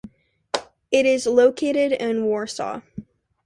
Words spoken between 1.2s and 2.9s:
located in Warsaw.